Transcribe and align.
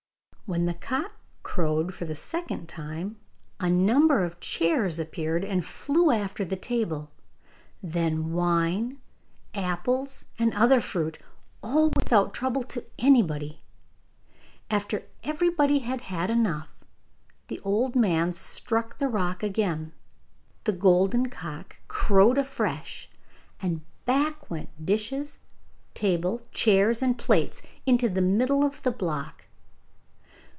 When 0.47 0.65
the 0.65 0.73
cock 0.73 1.13
crowed 1.43 1.93
for 1.93 2.03
the 2.03 2.13
second 2.13 2.67
time, 2.67 3.15
a 3.61 3.69
number 3.69 4.21
of 4.21 4.41
chairs 4.41 4.99
appeared, 4.99 5.45
and 5.45 5.63
flew 5.63 6.11
after 6.11 6.43
the 6.43 6.57
table; 6.57 7.09
then 7.81 8.33
wine, 8.33 8.99
apples, 9.53 10.25
and 10.37 10.53
other 10.53 10.81
fruit, 10.81 11.17
all 11.63 11.87
without 11.95 12.33
trouble 12.33 12.63
to 12.63 12.83
anybody. 12.99 13.61
After 14.69 15.03
everybody 15.23 15.79
had 15.79 16.01
had 16.01 16.29
enough, 16.29 16.75
the 17.47 17.61
old 17.61 17.95
man 17.95 18.33
struck 18.33 18.97
the 18.97 19.07
rock 19.07 19.43
again. 19.43 19.93
The 20.65 20.73
golden 20.73 21.29
cock 21.29 21.77
crowed 21.87 22.37
afresh, 22.37 23.09
and 23.61 23.79
back 24.03 24.49
went 24.49 24.85
dishes, 24.85 25.37
table, 25.93 26.41
chairs, 26.51 27.01
and 27.01 27.17
plates 27.17 27.61
into 27.85 28.09
the 28.09 28.21
middle 28.21 28.65
of 28.65 28.83
the 28.83 28.91
block. 28.91 29.45